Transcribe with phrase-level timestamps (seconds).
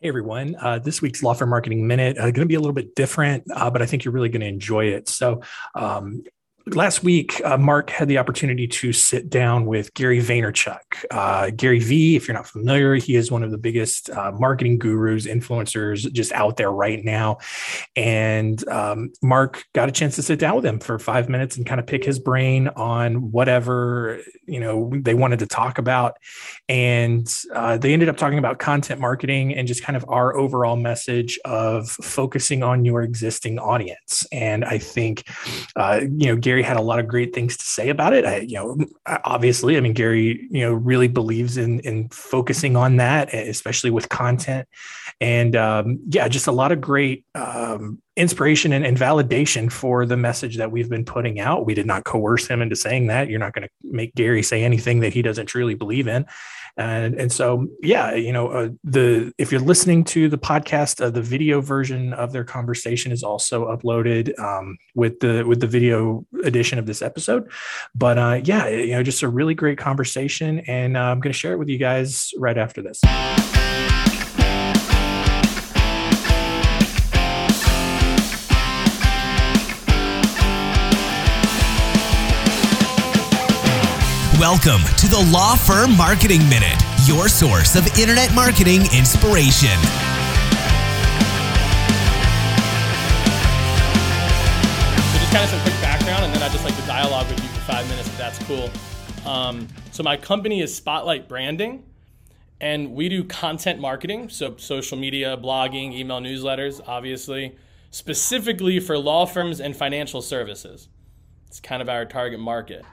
[0.00, 2.74] Hey everyone, uh, this week's Law Firm Marketing Minute uh, going to be a little
[2.74, 5.08] bit different, uh, but I think you're really going to enjoy it.
[5.08, 5.40] So,
[5.74, 6.22] um,
[6.68, 10.80] last week, uh, Marc had the opportunity to sit down with Gary Vaynerchuk.
[11.10, 14.78] Uh, Gary V, if you're not familiar, he is one of the biggest uh, marketing
[14.78, 17.38] gurus, influencers just out there right now.
[17.94, 21.64] And um, Marc got a chance to sit down with him for five minutes and
[21.64, 26.16] kind of pick his brain on whatever you know they wanted to talk about.
[26.68, 30.76] And uh, they ended up talking about content marketing and just kind of our overall
[30.76, 34.26] message of focusing on your existing audience.
[34.32, 35.28] And I think,
[35.76, 38.24] uh, you know, Gary Gary had a lot of great things to say about it.
[38.24, 38.78] I, you know,
[39.24, 44.08] obviously, I mean, Gary, you know, really believes in in focusing on that, especially with
[44.08, 44.66] content,
[45.20, 50.16] and um, yeah, just a lot of great um, inspiration and, and, validation for the
[50.16, 51.66] message that we've been putting out.
[51.66, 53.28] We did not coerce him into saying that.
[53.28, 56.26] You're not going to make Gary say anything that he doesn't truly believe in
[56.76, 61.08] and and so yeah you know uh, the if you're listening to the podcast uh,
[61.08, 66.24] the video version of their conversation is also uploaded um, with the with the video
[66.44, 67.50] edition of this episode
[67.94, 71.38] but uh, yeah you know just a really great conversation and uh, i'm going to
[71.38, 73.00] share it with you guys right after this
[84.48, 89.76] Welcome to the Law Firm Marketing Minute, your source of internet marketing inspiration.
[95.02, 97.42] So, just kind of some quick background, and then I just like to dialogue with
[97.42, 98.70] you for five minutes if that's cool.
[99.28, 101.82] Um, so, my company is Spotlight Branding,
[102.60, 107.56] and we do content marketing, so social media, blogging, email newsletters, obviously,
[107.90, 110.86] specifically for law firms and financial services.
[111.48, 112.84] It's kind of our target market.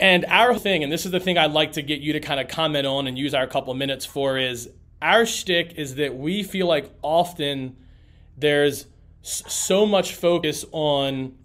[0.00, 2.38] And our thing, and this is the thing I'd like to get you to kind
[2.38, 4.70] of comment on and use our couple of minutes for, is
[5.02, 7.76] our shtick is that we feel like often
[8.36, 8.86] there's
[9.22, 11.36] so much focus on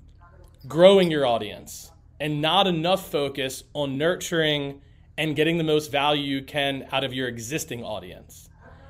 [0.68, 4.81] growing your audience and not enough focus on nurturing
[5.18, 8.50] and getting the most value you can out of your existing audience.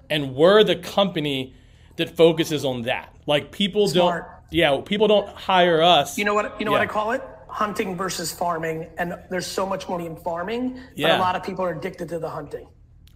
[0.09, 1.53] And we're the company
[1.95, 3.15] that focuses on that.
[3.25, 4.23] Like people Smart.
[4.23, 6.17] don't yeah, people don't hire us.
[6.17, 6.79] You know what you know yeah.
[6.79, 7.23] what I call it?
[7.53, 11.09] Hunting versus farming, and there's so much money in farming, yeah.
[11.09, 12.67] but a lot of people are addicted to the hunting.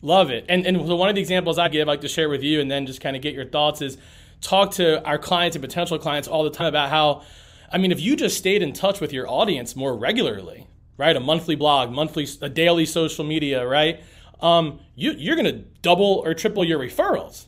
[0.04, 0.46] Love it.
[0.48, 2.70] And and one of the examples I give, I like to share with you, and
[2.70, 3.98] then just kind of get your thoughts is
[4.42, 7.24] talk to our clients and potential clients all the time about how,
[7.72, 10.68] I mean, if you just stayed in touch with your audience more regularly,
[10.98, 11.16] right?
[11.16, 14.02] A monthly blog, monthly, a daily social media, right?
[14.40, 17.48] Um, you you're gonna double or triple your referrals,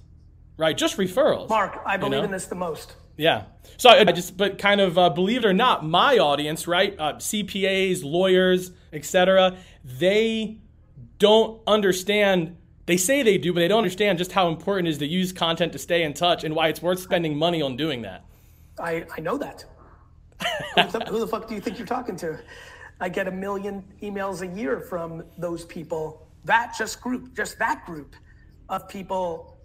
[0.57, 0.75] right?
[0.75, 1.49] Just referrals.
[1.49, 2.25] Marc, I believe you know?
[2.25, 2.95] in this the most.
[3.19, 3.43] Yeah.
[3.75, 6.95] So I just, but kind of uh, believe it or not, my audience, right?
[6.97, 9.57] Uh, CPAs, lawyers, etc.
[9.83, 10.57] They
[11.17, 12.55] don't understand.
[12.85, 15.33] They say they do, but they don't understand just how important it is to use
[15.33, 18.23] content to stay in touch and why it's worth spending money on doing that.
[18.79, 19.65] I, I know that.
[20.75, 22.39] who, the, who the fuck do you think you're talking to?
[23.01, 26.25] I get a million emails a year from those people.
[26.45, 28.15] That just group, just that group
[28.69, 29.58] of people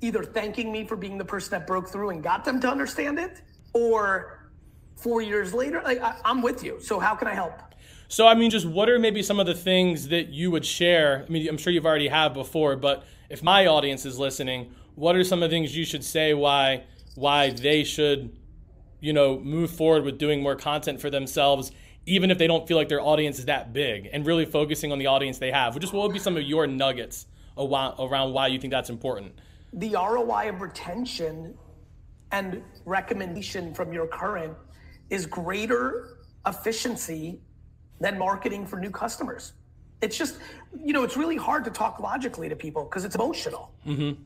[0.00, 3.18] either thanking me for being the person that broke through and got them to understand
[3.18, 3.42] it,
[3.72, 4.50] or
[4.96, 6.78] four years later, like I, I'm with you.
[6.80, 7.60] So how can I help?
[8.08, 11.24] So I mean, just what are maybe some of the things that you would share?
[11.26, 15.14] I mean, I'm sure you've already have before, but if my audience is listening, what
[15.14, 16.84] are some of the things you should say why
[17.14, 18.36] why they should,
[19.00, 21.70] you know, move forward with doing more content for themselves,
[22.06, 24.98] even if they don't feel like their audience is that big, and really focusing on
[24.98, 25.78] the audience they have?
[25.78, 27.26] Just what would be some of your nuggets
[27.58, 29.38] around why you think that's important?
[29.72, 31.54] The ROI of retention
[32.32, 34.54] and recommendation from your current
[35.10, 37.40] is greater efficiency
[38.00, 39.52] than marketing for new customers.
[40.00, 40.38] It's just,
[40.84, 43.72] you know, it's really hard to talk logically to people because it's emotional.
[43.86, 44.22] Mm-hmm.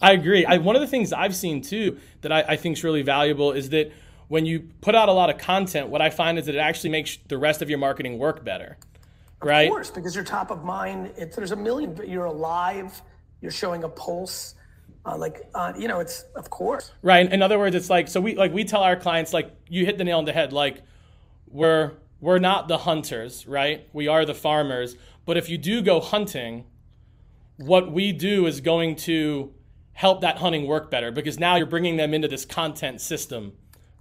[0.00, 0.44] I agree.
[0.44, 3.52] I, one of the things I've seen too that I, I think is really valuable
[3.52, 3.92] is that
[4.28, 6.90] when you put out a lot of content, what I find is that it actually
[6.90, 8.76] makes the rest of your marketing work better.
[9.42, 9.64] Right?
[9.64, 11.12] Of course, because you're top of mind.
[11.16, 13.02] It, there's a million, you're alive
[13.40, 14.54] you're showing a pulse.
[15.04, 17.32] Uh, like uh, you know, it's of course right.
[17.32, 19.98] In other words, it's like so we like we tell our clients like you hit
[19.98, 20.52] the nail on the head.
[20.52, 20.82] Like
[21.48, 23.88] we're we're not the hunters, right?
[23.92, 24.96] We are the farmers.
[25.24, 26.64] But if you do go hunting,
[27.56, 29.52] what we do is going to
[29.92, 33.52] help that hunting work better because now you're bringing them into this content system,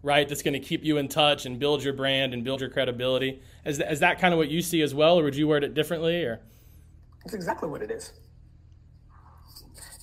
[0.03, 0.27] right?
[0.27, 3.41] That's going to keep you in touch and build your brand and build your credibility.
[3.65, 5.73] Is, is that kind of what you see as well, or would you word it
[5.73, 6.23] differently?
[6.23, 6.41] Or
[7.23, 8.11] it's exactly what it is.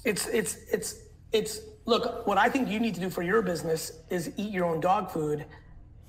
[0.04, 1.00] It's it's it's
[1.32, 4.64] it's look, what I think you need to do for your business is eat your
[4.64, 5.46] own dog food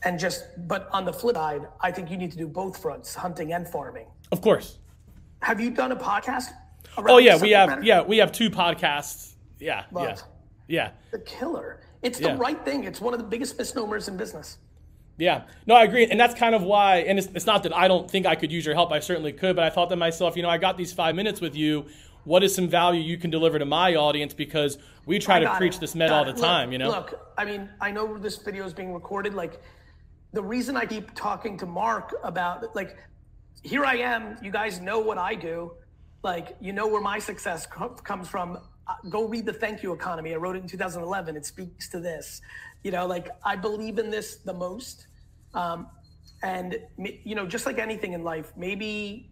[0.03, 3.15] and just but on the flip side, I think you need to do both fronts,
[3.15, 4.07] hunting and farming.
[4.31, 4.79] Of course.
[5.41, 6.49] Have you done a podcast?
[6.97, 7.83] Oh yeah, we have matter?
[7.83, 9.33] yeah we have two podcasts.
[9.59, 10.21] Yeah, Love.
[10.67, 10.91] yeah, yeah.
[11.11, 11.81] The killer.
[12.01, 12.37] It's the yeah.
[12.37, 12.83] right thing.
[12.83, 14.57] It's one of the biggest misnomers in business.
[15.17, 16.97] Yeah, no, I agree, and that's kind of why.
[16.97, 18.91] And it's, it's not that I don't think I could use your help.
[18.91, 21.39] I certainly could, but I thought to myself, you know, I got these five minutes
[21.39, 21.85] with you.
[22.25, 24.33] What is some value you can deliver to my audience?
[24.33, 25.81] Because we try to preach it.
[25.81, 26.67] this med all the time.
[26.67, 26.89] Look, you know.
[26.89, 29.33] Look, I mean, I know this video is being recorded.
[29.33, 29.61] Like,
[30.31, 32.97] the reason I keep talking to Marc about like,
[33.63, 34.37] here I am.
[34.41, 35.73] You guys know what I do.
[36.23, 38.57] Like, you know where my success co- comes from.
[38.87, 40.33] Uh, go read the Thank You Economy.
[40.33, 41.35] I wrote it in 2011.
[41.35, 42.41] It speaks to this.
[42.83, 45.07] You know, like I believe in this the most.
[45.53, 45.87] Um,
[46.41, 49.31] and you know, just like anything in life, maybe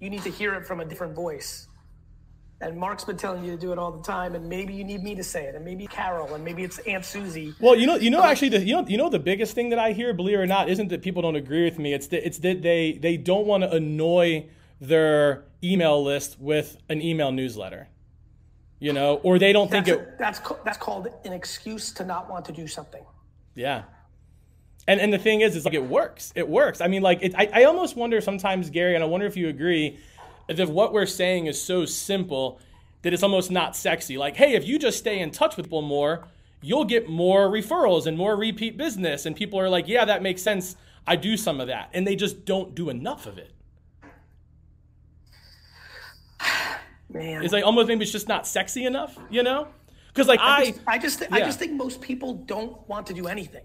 [0.00, 1.68] you need to hear it from a different voice.
[2.60, 5.04] And Marc's been telling you to do it all the time, and maybe you need
[5.04, 7.54] me to say it, and maybe Carol, and maybe it's Aunt Susie.
[7.60, 9.78] Well, you know, you know, actually, the, you know, you know, the biggest thing that
[9.78, 11.94] I hear, believe it or not, isn't that people don't agree with me.
[11.94, 14.48] It's that it's that they they don't want to annoy
[14.80, 17.88] their email list with an email newsletter,
[18.80, 20.18] you know, or they don't that's think a, it.
[20.18, 23.04] That's that's called an excuse to not want to do something.
[23.54, 23.84] Yeah.
[24.88, 26.32] And and the thing is, it's like it works.
[26.34, 26.80] It works.
[26.80, 29.48] I mean, like it, I I almost wonder sometimes, Gary, and I wonder if you
[29.48, 30.00] agree
[30.48, 32.60] if what we're saying is so simple
[33.02, 34.16] that it's almost not sexy.
[34.18, 36.26] Like, hey, if you just stay in touch with people more,
[36.62, 39.26] you'll get more referrals and more repeat business.
[39.26, 40.76] And people are like, yeah, that makes sense.
[41.06, 41.90] I do some of that.
[41.92, 43.52] And they just don't do enough of it.
[47.10, 47.42] Man.
[47.42, 49.68] It's like almost maybe it's just not sexy enough, you know?
[50.08, 51.28] Because like I, I just, I just, yeah.
[51.30, 53.64] I just think most people don't want to do anything,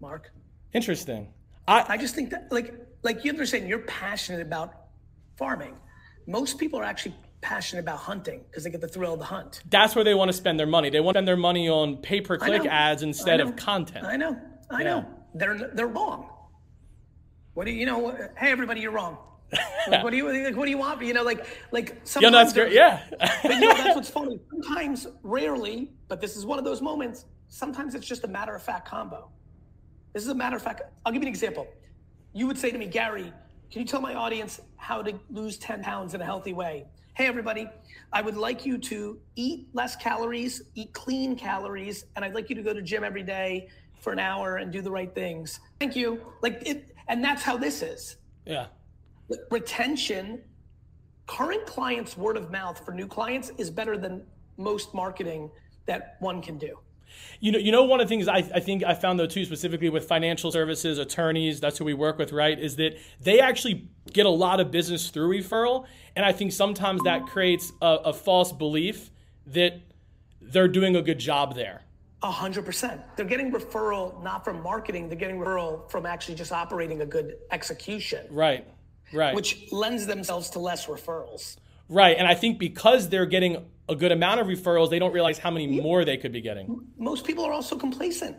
[0.00, 0.30] Marc.
[0.72, 1.28] Interesting.
[1.68, 4.74] I, I just think that like, like you understand, you're passionate about
[5.36, 5.76] farming
[6.26, 9.62] most people are actually passionate about hunting because they get the thrill of the hunt.
[9.68, 10.90] That's where they want to spend their money.
[10.90, 14.06] They want to spend their money on pay per click ads instead of content.
[14.06, 14.40] I know.
[14.70, 14.84] I yeah.
[14.84, 15.06] know.
[15.34, 16.28] They're they're wrong.
[17.54, 18.10] What do you, you know?
[18.38, 19.18] Hey, everybody, you're wrong.
[19.88, 21.02] like, what do you like, what do you want?
[21.02, 22.32] You know, like like sometimes.
[22.32, 22.72] Yeah, that's great.
[22.72, 23.02] Yeah.
[23.42, 24.40] but you know, that's what's funny.
[24.50, 27.26] Sometimes, rarely, but this is one of those moments.
[27.48, 29.28] Sometimes it's just a matter of fact combo.
[30.14, 30.82] This is a matter of fact.
[31.04, 31.66] I'll give you an example.
[32.32, 33.30] You would say to me, Gary,
[33.72, 36.84] can you tell my audience how to lose 10 pounds in a healthy way?
[37.14, 37.66] Hey, everybody,
[38.12, 42.56] I would like you to eat less calories, eat clean calories, and I'd like you
[42.56, 45.58] to go to gym every day for an hour and do the right things.
[45.80, 46.20] Thank you.
[46.42, 48.16] Like it, and that's how this is.
[48.44, 48.66] Yeah.
[49.50, 50.42] Retention,
[51.26, 54.22] current clients' word of mouth for new clients is better than
[54.58, 55.50] most marketing
[55.86, 56.78] that one can do.
[57.40, 59.44] You know, you know, one of the things I, I think I found though too,
[59.44, 62.58] specifically with financial services, attorneys, that's who we work with, right?
[62.58, 67.02] Is that they actually get a lot of business through referral, and I think sometimes
[67.02, 69.10] that creates a, a false belief
[69.48, 69.80] that
[70.40, 71.82] they're doing a good job there.
[72.22, 73.00] A hundred percent.
[73.16, 77.38] They're getting referral not from marketing; they're getting referral from actually just operating a good
[77.50, 78.26] execution.
[78.30, 78.66] Right.
[79.12, 79.34] Right.
[79.34, 81.56] Which lends themselves to less referrals.
[81.88, 82.16] Right.
[82.16, 85.50] And I think because they're getting a good amount of referrals, they don't realize how
[85.50, 86.86] many more they could be getting.
[86.98, 88.36] Most people are also complacent.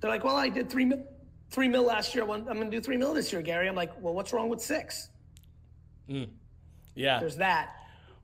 [0.00, 1.02] They're like, well, I did three mil,
[1.50, 2.24] three mil last year.
[2.24, 3.68] I'm going to do three mil this year, Gary.
[3.68, 5.08] I'm like, well, what's wrong with six?
[6.08, 6.28] Mm.
[6.94, 7.20] Yeah.
[7.20, 7.70] There's that.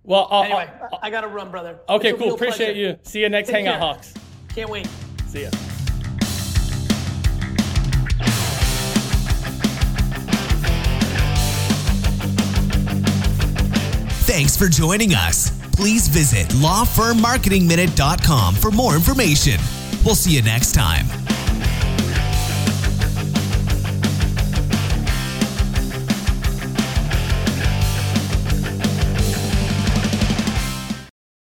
[0.03, 1.81] Well, uh, anyway, uh, I got to run, brother.
[1.89, 2.35] Okay, cool.
[2.35, 2.81] Appreciate pleasure.
[2.81, 2.99] you.
[3.03, 3.81] See you next Take Hangout, care.
[3.81, 4.15] Hawks.
[4.55, 4.89] Can't wait.
[5.27, 5.51] See ya.
[14.23, 15.60] Thanks for joining us.
[15.81, 19.59] Please visit lawfirmmarketingminute.com for more information.
[20.05, 21.20] We'll see you next time.